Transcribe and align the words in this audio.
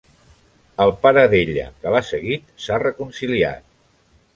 El 0.85 0.93
pare 1.03 1.27
d'ella, 1.35 1.67
que 1.85 1.95
l'ha 1.97 2.03
seguit, 2.11 2.51
s'ha 2.67 2.85
reconciliat. 2.89 3.75